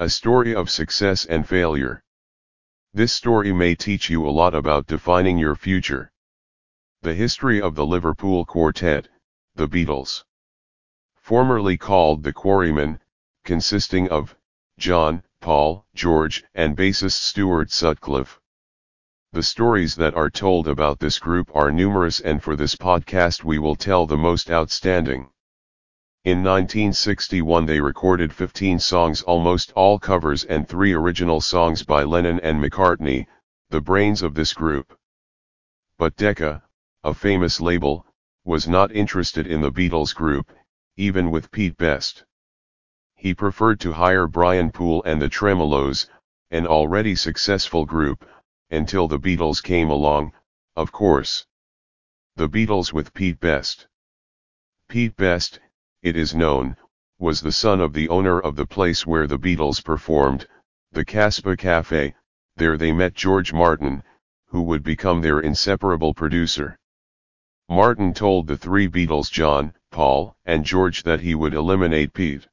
[0.00, 2.04] A story of success and failure.
[2.94, 6.12] This story may teach you a lot about defining your future.
[7.02, 9.08] The history of the Liverpool Quartet,
[9.56, 10.22] the Beatles.
[11.16, 13.00] Formerly called the Quarrymen,
[13.44, 14.36] consisting of
[14.78, 18.38] John, Paul, George, and bassist Stuart Sutcliffe.
[19.32, 23.58] The stories that are told about this group are numerous and for this podcast we
[23.58, 25.30] will tell the most outstanding.
[26.28, 32.38] In 1961 they recorded 15 songs almost all covers and 3 original songs by Lennon
[32.40, 33.26] and McCartney,
[33.70, 34.94] the brains of this group.
[35.96, 36.62] But Decca,
[37.02, 38.04] a famous label,
[38.44, 40.52] was not interested in the Beatles group,
[40.98, 42.26] even with Pete Best.
[43.14, 46.10] He preferred to hire Brian Poole and the Tremeloes,
[46.50, 48.28] an already successful group,
[48.70, 50.32] until the Beatles came along,
[50.76, 51.46] of course.
[52.36, 53.88] The Beatles with Pete Best.
[54.88, 55.60] Pete Best,
[56.02, 56.76] it is known,
[57.18, 60.46] was the son of the owner of the place where the Beatles performed,
[60.92, 62.14] the Casbah Cafe,
[62.56, 64.04] there they met George Martin,
[64.46, 66.78] who would become their inseparable producer.
[67.68, 72.46] Martin told the three Beatles John, Paul, and George that he would eliminate Pete.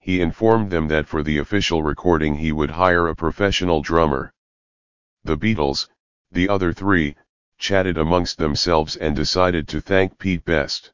[0.00, 4.32] He informed them that for the official recording he would hire a professional drummer.
[5.22, 5.88] The Beatles,
[6.32, 7.14] the other three,
[7.56, 10.92] chatted amongst themselves and decided to thank Pete Best.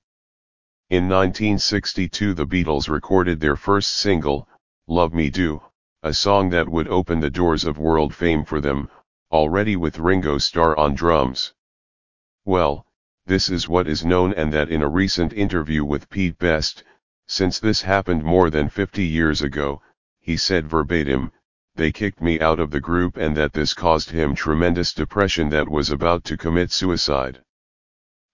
[0.94, 4.48] In 1962 the Beatles recorded their first single,
[4.86, 5.60] Love Me Do,
[6.04, 8.88] a song that would open the doors of world fame for them,
[9.32, 11.52] already with Ringo Starr on drums.
[12.44, 12.86] Well,
[13.26, 16.84] this is what is known and that in a recent interview with Pete Best,
[17.26, 19.82] since this happened more than 50 years ago,
[20.20, 21.32] he said verbatim,
[21.74, 25.68] they kicked me out of the group and that this caused him tremendous depression that
[25.68, 27.40] was about to commit suicide.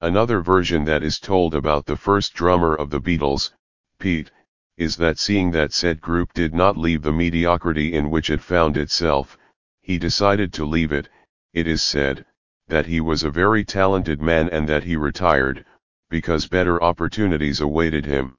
[0.02, 3.52] Another version that is told about the first drummer of the Beatles,
[3.98, 4.30] Pete,
[4.78, 8.78] is that seeing that said group did not leave the mediocrity in which it found
[8.78, 9.36] itself,
[9.82, 11.10] he decided to leave it,
[11.52, 12.24] it is said,
[12.66, 15.66] that he was a very talented man and that he retired,
[16.08, 18.38] because better opportunities awaited him.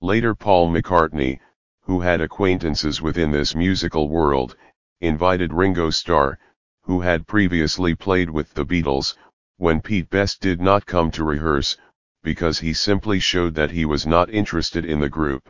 [0.00, 1.38] Later Paul McCartney,
[1.82, 4.56] who had acquaintances within this musical world,
[5.02, 6.38] invited Ringo Starr,
[6.80, 9.16] who had previously played with the Beatles,
[9.56, 11.76] when Pete Best did not come to rehearse,
[12.22, 15.48] because he simply showed that he was not interested in the group.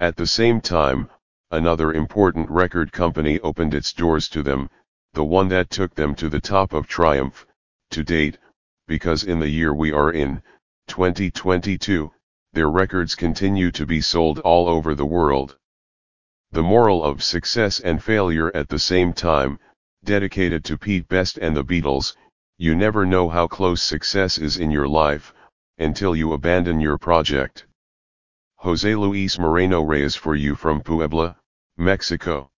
[0.00, 1.08] At the same time,
[1.50, 4.68] another important record company opened its doors to them,
[5.12, 7.46] the one that took them to the top of triumph,
[7.90, 8.38] to date,
[8.86, 10.42] because in the year we are in,
[10.88, 12.12] 2022,
[12.52, 15.56] their records continue to be sold all over the world.
[16.52, 19.58] The moral of success and failure at the same time,
[20.04, 22.14] dedicated to Pete Best and the Beatles,
[22.58, 25.34] you never know how close success is in your life,
[25.78, 27.66] until you abandon your project.
[28.56, 31.36] Jose Luis Moreno Reyes for you from Puebla,
[31.76, 32.50] Mexico.